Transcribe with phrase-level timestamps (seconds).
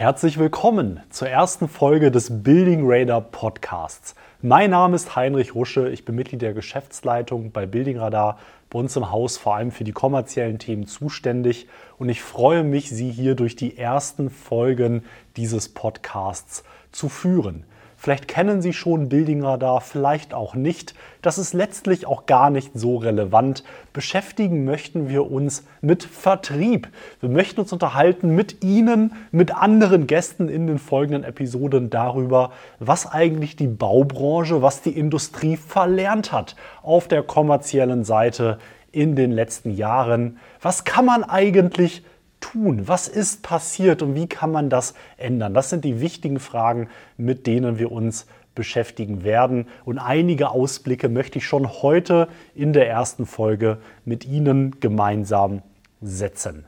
[0.00, 4.14] Herzlich willkommen zur ersten Folge des Building Radar Podcasts.
[4.40, 8.38] Mein Name ist Heinrich Rusche, ich bin Mitglied der Geschäftsleitung bei Building Radar,
[8.70, 11.68] bei uns im Haus vor allem für die kommerziellen Themen zuständig
[11.98, 15.04] und ich freue mich, Sie hier durch die ersten Folgen
[15.36, 17.64] dieses Podcasts zu führen.
[18.02, 20.94] Vielleicht kennen Sie schon Building Radar, vielleicht auch nicht.
[21.20, 23.62] Das ist letztlich auch gar nicht so relevant.
[23.92, 26.88] Beschäftigen möchten wir uns mit Vertrieb.
[27.20, 33.06] Wir möchten uns unterhalten mit Ihnen, mit anderen Gästen in den folgenden Episoden darüber, was
[33.06, 38.56] eigentlich die Baubranche, was die Industrie verlernt hat auf der kommerziellen Seite
[38.92, 40.38] in den letzten Jahren.
[40.62, 42.02] Was kann man eigentlich
[42.52, 42.88] tun?
[42.88, 45.54] Was ist passiert und wie kann man das ändern?
[45.54, 49.66] Das sind die wichtigen Fragen, mit denen wir uns beschäftigen werden.
[49.84, 55.62] Und einige Ausblicke möchte ich schon heute in der ersten Folge mit Ihnen gemeinsam
[56.00, 56.66] setzen.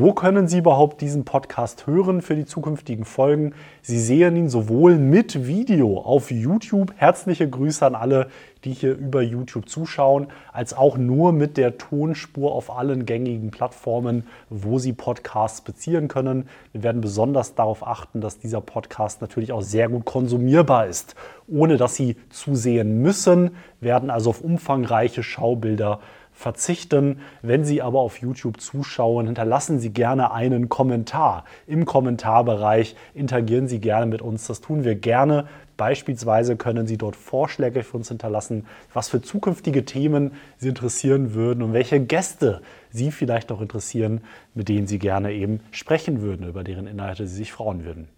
[0.00, 3.52] Wo können Sie überhaupt diesen Podcast hören für die zukünftigen Folgen?
[3.82, 6.94] Sie sehen ihn sowohl mit Video auf YouTube.
[6.96, 8.28] Herzliche Grüße an alle,
[8.64, 14.26] die hier über YouTube zuschauen, als auch nur mit der Tonspur auf allen gängigen Plattformen,
[14.48, 16.48] wo Sie Podcasts beziehen können.
[16.72, 21.14] Wir werden besonders darauf achten, dass dieser Podcast natürlich auch sehr gut konsumierbar ist,
[21.46, 26.00] ohne dass Sie zusehen müssen, werden also auf umfangreiche Schaubilder
[26.40, 27.20] verzichten.
[27.42, 32.96] Wenn Sie aber auf YouTube zuschauen, hinterlassen Sie gerne einen Kommentar im Kommentarbereich.
[33.14, 34.46] Interagieren Sie gerne mit uns.
[34.46, 35.46] Das tun wir gerne.
[35.76, 41.62] Beispielsweise können Sie dort Vorschläge für uns hinterlassen, was für zukünftige Themen Sie interessieren würden
[41.62, 44.22] und welche Gäste Sie vielleicht auch interessieren,
[44.54, 48.08] mit denen Sie gerne eben sprechen würden, über deren Inhalte Sie sich freuen würden.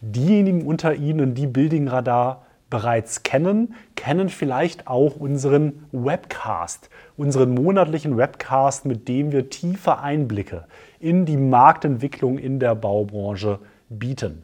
[0.00, 8.16] Diejenigen unter Ihnen, die Building Radar bereits kennen, kennen vielleicht auch unseren Webcast, unseren monatlichen
[8.16, 10.64] Webcast, mit dem wir tiefe Einblicke
[11.00, 14.42] in die Marktentwicklung in der Baubranche bieten.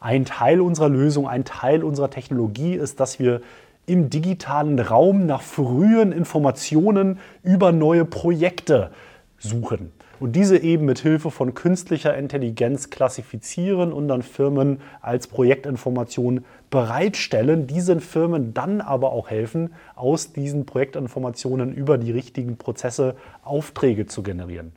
[0.00, 3.42] Ein Teil unserer Lösung, ein Teil unserer Technologie ist, dass wir
[3.86, 8.90] im digitalen Raum nach frühen Informationen über neue Projekte
[9.38, 16.44] suchen und diese eben mit Hilfe von künstlicher Intelligenz klassifizieren und dann Firmen als Projektinformation
[16.68, 24.06] bereitstellen, diesen Firmen dann aber auch helfen, aus diesen Projektinformationen über die richtigen Prozesse Aufträge
[24.06, 24.72] zu generieren.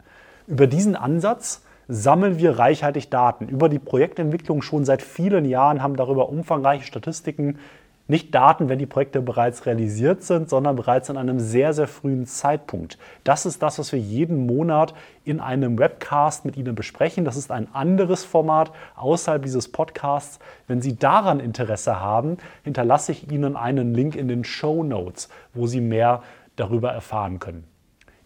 [0.48, 5.98] Über diesen Ansatz sammeln wir reichhaltig Daten über die Projektentwicklung schon seit vielen Jahren, haben
[5.98, 7.60] darüber umfangreiche Statistiken
[8.08, 12.26] nicht Daten, wenn die Projekte bereits realisiert sind, sondern bereits in einem sehr, sehr frühen
[12.26, 12.98] Zeitpunkt.
[13.24, 14.94] Das ist das, was wir jeden Monat
[15.24, 17.24] in einem Webcast mit Ihnen besprechen.
[17.24, 20.40] Das ist ein anderes Format außerhalb dieses Podcasts.
[20.68, 25.66] Wenn Sie daran Interesse haben, hinterlasse ich Ihnen einen Link in den Show Notes, wo
[25.66, 26.24] Sie mehr
[26.58, 27.64] darüber erfahren können.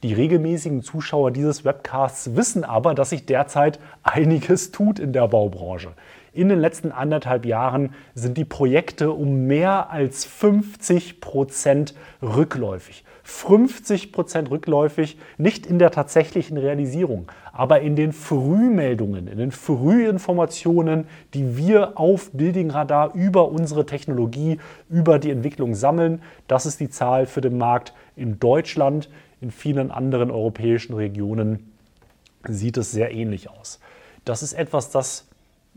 [0.03, 5.93] Die regelmäßigen Zuschauer dieses Webcasts wissen aber, dass sich derzeit einiges tut in der Baubranche.
[6.33, 13.03] In den letzten anderthalb Jahren sind die Projekte um mehr als 50 Prozent rückläufig.
[13.23, 21.07] 50 Prozent rückläufig, nicht in der tatsächlichen Realisierung, aber in den Frühmeldungen, in den Frühinformationen,
[21.33, 24.59] die wir auf Building Radar über unsere Technologie,
[24.89, 26.21] über die Entwicklung sammeln.
[26.47, 29.09] Das ist die Zahl für den Markt in Deutschland.
[29.41, 31.73] In vielen anderen europäischen Regionen
[32.47, 33.81] sieht es sehr ähnlich aus.
[34.23, 35.27] Das ist etwas, das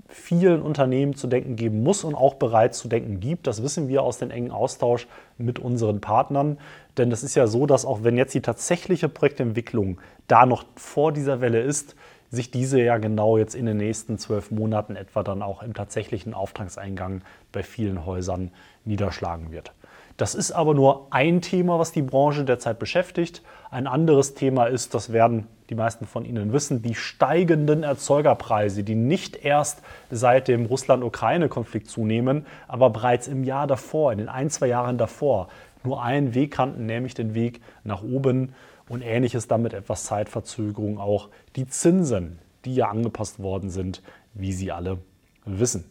[0.09, 3.47] vielen Unternehmen zu denken geben muss und auch bereits zu denken gibt.
[3.47, 5.06] Das wissen wir aus dem engen Austausch
[5.38, 6.59] mit unseren Partnern.
[6.97, 11.12] Denn es ist ja so, dass auch wenn jetzt die tatsächliche Projektentwicklung da noch vor
[11.12, 11.97] dieser Welle ist,
[12.31, 16.32] sich diese ja genau jetzt in den nächsten zwölf Monaten etwa dann auch im tatsächlichen
[16.32, 17.22] Auftragseingang
[17.53, 18.53] bei vielen Häusern
[18.84, 19.72] niederschlagen wird.
[20.20, 23.41] Das ist aber nur ein Thema, was die Branche derzeit beschäftigt.
[23.70, 28.97] Ein anderes Thema ist, das werden die meisten von Ihnen wissen, die steigenden Erzeugerpreise, die
[28.97, 34.66] nicht erst seit dem Russland-Ukraine-Konflikt zunehmen, aber bereits im Jahr davor, in den ein, zwei
[34.66, 35.48] Jahren davor,
[35.84, 38.52] nur einen Weg kannten, nämlich den Weg nach oben
[38.91, 44.02] und ähnliches dann mit etwas Zeitverzögerung auch die Zinsen, die ja angepasst worden sind,
[44.34, 44.98] wie Sie alle
[45.46, 45.87] wissen.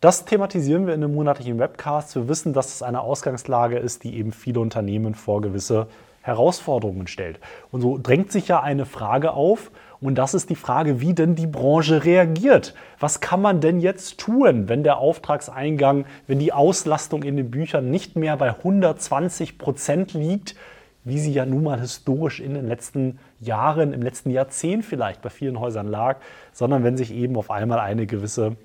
[0.00, 2.14] Das thematisieren wir in einem monatlichen Webcast.
[2.14, 5.88] Wir wissen, dass es eine Ausgangslage ist, die eben viele Unternehmen vor gewisse
[6.22, 7.38] Herausforderungen stellt.
[7.70, 9.70] Und so drängt sich ja eine Frage auf,
[10.00, 12.74] und das ist die Frage, wie denn die Branche reagiert.
[12.98, 17.90] Was kann man denn jetzt tun, wenn der Auftragseingang, wenn die Auslastung in den Büchern
[17.90, 20.56] nicht mehr bei 120 Prozent liegt,
[21.04, 25.28] wie sie ja nun mal historisch in den letzten Jahren, im letzten Jahrzehnt vielleicht bei
[25.28, 26.16] vielen Häusern lag,
[26.54, 28.56] sondern wenn sich eben auf einmal eine gewisse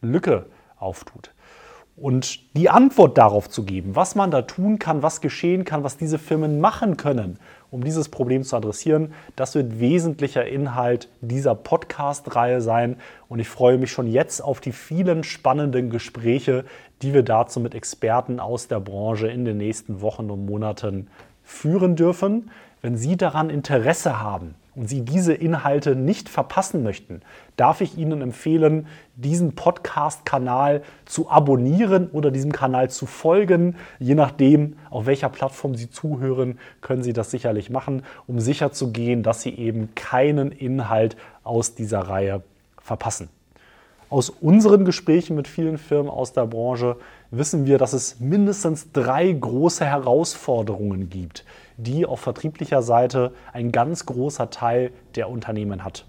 [0.00, 0.46] Lücke
[0.84, 1.30] auftut.
[1.96, 5.96] und die Antwort darauf zu geben, was man da tun kann, was geschehen kann, was
[5.96, 7.38] diese Firmen machen können,
[7.70, 12.96] um dieses Problem zu adressieren, das wird wesentlicher Inhalt dieser Podcast-Reihe sein.
[13.28, 16.64] Und ich freue mich schon jetzt auf die vielen spannenden Gespräche,
[17.02, 21.08] die wir dazu mit Experten aus der Branche in den nächsten Wochen und Monaten
[21.44, 22.50] führen dürfen.
[22.82, 27.20] Wenn Sie daran Interesse haben, und Sie diese Inhalte nicht verpassen möchten,
[27.56, 33.76] darf ich Ihnen empfehlen, diesen Podcast-Kanal zu abonnieren oder diesem Kanal zu folgen.
[33.98, 39.42] Je nachdem, auf welcher Plattform Sie zuhören, können Sie das sicherlich machen, um sicherzugehen, dass
[39.42, 42.42] Sie eben keinen Inhalt aus dieser Reihe
[42.80, 43.28] verpassen.
[44.14, 46.98] Aus unseren Gesprächen mit vielen Firmen aus der Branche
[47.32, 51.44] wissen wir, dass es mindestens drei große Herausforderungen gibt,
[51.78, 56.06] die auf vertrieblicher Seite ein ganz großer Teil der Unternehmen hat.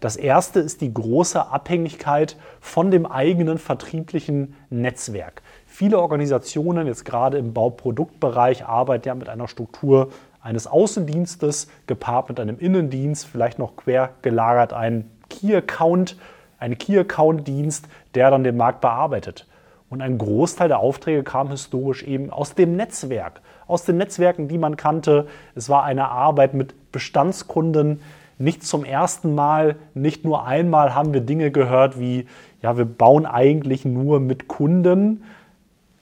[0.00, 5.42] Das erste ist die große Abhängigkeit von dem eigenen vertrieblichen Netzwerk.
[5.66, 10.08] Viele Organisationen, jetzt gerade im Bauproduktbereich, arbeiten ja mit einer Struktur
[10.40, 16.16] eines Außendienstes gepaart mit einem Innendienst, vielleicht noch quer gelagert ein Key Account,
[16.62, 19.46] ein Key Account Dienst, der dann den Markt bearbeitet.
[19.90, 24.56] Und ein Großteil der Aufträge kam historisch eben aus dem Netzwerk, aus den Netzwerken, die
[24.56, 25.26] man kannte.
[25.54, 28.00] Es war eine Arbeit mit Bestandskunden.
[28.38, 32.26] Nicht zum ersten Mal, nicht nur einmal haben wir Dinge gehört wie,
[32.62, 35.24] ja, wir bauen eigentlich nur mit Kunden,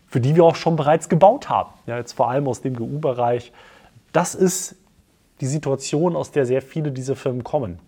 [0.06, 1.70] für die wir auch schon bereits gebaut haben.
[1.86, 3.52] Ja, jetzt vor allem aus dem GU-Bereich.
[4.12, 4.76] Das ist
[5.40, 7.78] die Situation, aus der sehr viele dieser Firmen kommen.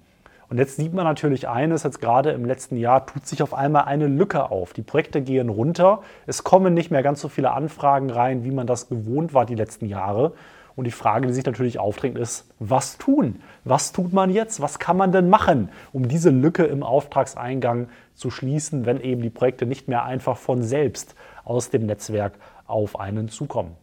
[0.52, 3.84] Und jetzt sieht man natürlich eines, jetzt gerade im letzten Jahr tut sich auf einmal
[3.84, 4.74] eine Lücke auf.
[4.74, 8.66] Die Projekte gehen runter, es kommen nicht mehr ganz so viele Anfragen rein, wie man
[8.66, 10.34] das gewohnt war die letzten Jahre.
[10.76, 13.40] Und die Frage, die sich natürlich aufdrängt, ist, was tun?
[13.64, 14.60] Was tut man jetzt?
[14.60, 19.30] Was kann man denn machen, um diese Lücke im Auftragseingang zu schließen, wenn eben die
[19.30, 21.14] Projekte nicht mehr einfach von selbst
[21.46, 22.34] aus dem Netzwerk
[22.66, 23.74] auf einen zukommen?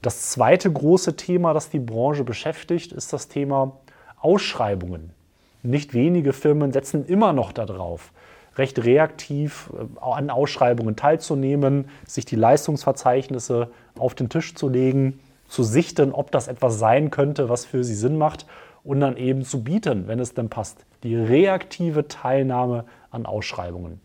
[0.00, 3.80] Das zweite große Thema, das die Branche beschäftigt, ist das Thema
[4.18, 5.12] Ausschreibungen.
[5.62, 8.12] Nicht wenige Firmen setzen immer noch darauf,
[8.56, 15.62] recht reaktiv äh, an Ausschreibungen teilzunehmen, sich die Leistungsverzeichnisse auf den Tisch zu legen, zu
[15.62, 18.46] sichten, ob das etwas sein könnte, was für sie Sinn macht
[18.84, 20.86] und dann eben zu bieten, wenn es denn passt.
[21.02, 24.00] Die reaktive Teilnahme an Ausschreibungen.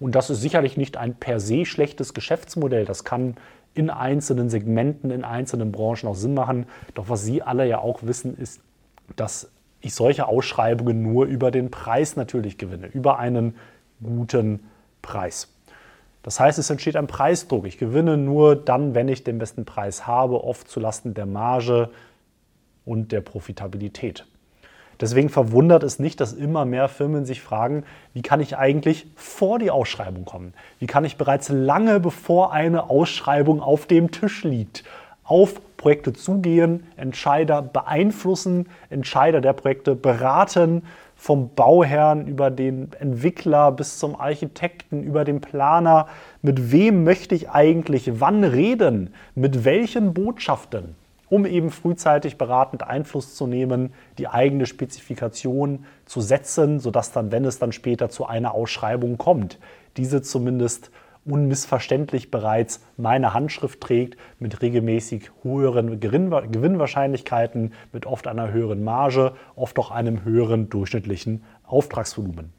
[0.00, 2.84] Und das ist sicherlich nicht ein per se schlechtes Geschäftsmodell.
[2.84, 3.36] Das kann
[3.74, 6.66] in einzelnen Segmenten, in einzelnen Branchen auch Sinn machen.
[6.94, 8.60] Doch was Sie alle ja auch wissen, ist,
[9.16, 13.56] dass ich solche Ausschreibungen nur über den Preis natürlich gewinne, über einen
[14.02, 14.60] guten
[15.02, 15.48] Preis.
[16.22, 17.66] Das heißt, es entsteht ein Preisdruck.
[17.66, 21.90] Ich gewinne nur dann, wenn ich den besten Preis habe, oft zulasten der Marge
[22.84, 24.26] und der Profitabilität.
[25.00, 27.84] Deswegen verwundert es nicht, dass immer mehr Firmen sich fragen,
[28.14, 30.54] wie kann ich eigentlich vor die Ausschreibung kommen?
[30.80, 34.82] Wie kann ich bereits lange bevor eine Ausschreibung auf dem Tisch liegt,
[35.28, 40.82] auf Projekte zugehen, Entscheider beeinflussen, Entscheider der Projekte beraten,
[41.14, 46.08] vom Bauherrn über den Entwickler bis zum Architekten, über den Planer.
[46.42, 49.12] Mit wem möchte ich eigentlich wann reden?
[49.34, 50.94] Mit welchen Botschaften?
[51.28, 57.44] Um eben frühzeitig beratend Einfluss zu nehmen, die eigene Spezifikation zu setzen, sodass dann, wenn
[57.44, 59.58] es dann später zu einer Ausschreibung kommt,
[59.96, 60.90] diese zumindest
[61.30, 69.78] unmissverständlich bereits meine Handschrift trägt, mit regelmäßig höheren Gewinnwahrscheinlichkeiten, mit oft einer höheren Marge, oft
[69.78, 72.52] auch einem höheren durchschnittlichen Auftragsvolumen.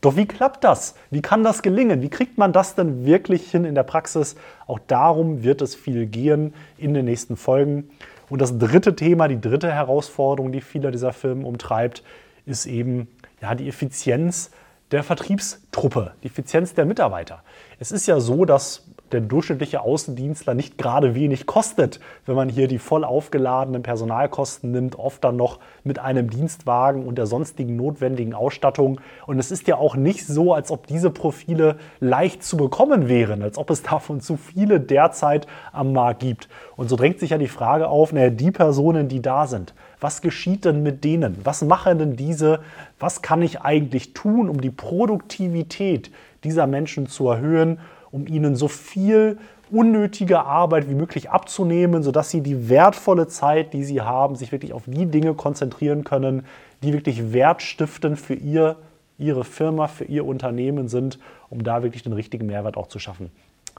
[0.00, 0.96] Doch wie klappt das?
[1.10, 2.02] Wie kann das gelingen?
[2.02, 4.34] Wie kriegt man das denn wirklich hin in der Praxis?
[4.66, 7.88] Auch darum wird es viel gehen in den nächsten Folgen.
[8.28, 12.02] Und das dritte Thema, die dritte Herausforderung, die viele dieser Firmen umtreibt,
[12.46, 13.06] ist eben
[13.40, 14.50] ja, die Effizienz
[14.92, 17.42] der Vertriebstruppe, die Effizienz der Mitarbeiter.
[17.78, 22.68] Es ist ja so, dass der durchschnittliche Außendienstler nicht gerade wenig kostet, wenn man hier
[22.68, 28.34] die voll aufgeladenen Personalkosten nimmt, oft dann noch mit einem Dienstwagen und der sonstigen notwendigen
[28.34, 29.00] Ausstattung.
[29.26, 33.42] Und es ist ja auch nicht so, als ob diese Profile leicht zu bekommen wären,
[33.42, 36.48] als ob es davon zu viele derzeit am Markt gibt.
[36.76, 40.20] Und so drängt sich ja die Frage auf, naja, die Personen, die da sind, was
[40.20, 41.38] geschieht denn mit denen?
[41.44, 42.60] Was machen denn diese?
[42.98, 46.10] Was kann ich eigentlich tun, um die Produktivität
[46.42, 47.78] dieser Menschen zu erhöhen,
[48.12, 49.38] um ihnen so viel
[49.70, 54.74] unnötige Arbeit wie möglich abzunehmen, sodass sie die wertvolle Zeit, die sie haben, sich wirklich
[54.74, 56.44] auf die Dinge konzentrieren können,
[56.82, 58.76] die wirklich wertstiftend für ihr,
[59.18, 63.30] ihre Firma, für ihr Unternehmen sind, um da wirklich den richtigen Mehrwert auch zu schaffen.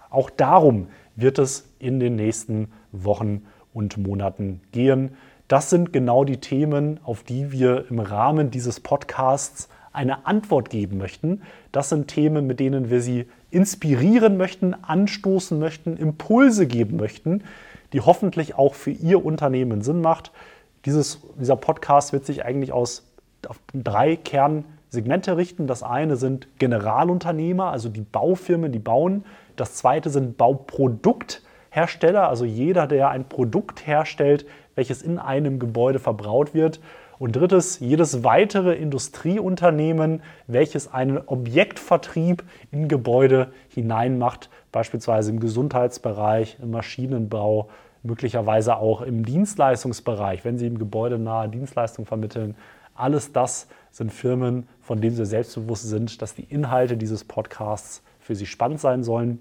[0.09, 5.15] Auch darum wird es in den nächsten Wochen und Monaten gehen.
[5.47, 10.97] Das sind genau die Themen, auf die wir im Rahmen dieses Podcasts eine Antwort geben
[10.97, 11.41] möchten.
[11.71, 17.43] Das sind Themen, mit denen wir Sie inspirieren möchten, anstoßen möchten, Impulse geben möchten,
[17.93, 20.31] die hoffentlich auch für Ihr Unternehmen Sinn macht.
[20.85, 23.07] Dieses, dieser Podcast wird sich eigentlich aus
[23.73, 25.67] drei Kernsegmente richten.
[25.67, 29.23] Das eine sind Generalunternehmer, also die Baufirmen, die bauen.
[29.55, 34.45] Das zweite sind Bauprodukthersteller, also jeder, der ein Produkt herstellt,
[34.75, 36.79] welches in einem Gebäude verbraut wird.
[37.23, 46.71] Und drittens, jedes weitere Industrieunternehmen, welches einen Objektvertrieb in Gebäude hineinmacht, beispielsweise im Gesundheitsbereich, im
[46.71, 47.69] Maschinenbau,
[48.03, 52.55] möglicherweise auch im Dienstleistungsbereich, wenn Sie im Gebäude nahe Dienstleistungen vermitteln.
[52.93, 58.35] Alles das sind Firmen, von denen Sie selbstbewusst sind, dass die Inhalte dieses Podcasts für
[58.35, 59.39] Sie spannend sein sollen.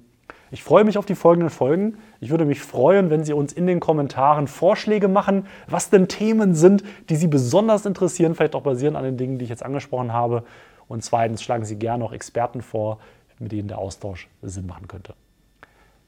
[0.53, 1.97] Ich freue mich auf die folgenden Folgen.
[2.21, 6.55] Ich würde mich freuen, wenn Sie uns in den Kommentaren Vorschläge machen, was denn Themen
[6.55, 10.13] sind, die Sie besonders interessieren, vielleicht auch basierend an den Dingen, die ich jetzt angesprochen
[10.13, 10.45] habe.
[10.89, 12.99] Und zweitens schlagen Sie gerne auch Experten vor,
[13.39, 15.15] mit denen der Austausch Sinn machen könnte.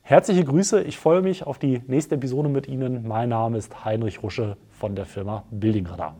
[0.02, 3.08] Herzliche Grüße, ich freue mich auf die nächste Episode mit Ihnen.
[3.08, 6.16] Mein Name ist Heinrich Rusche von der Firma Building Radar.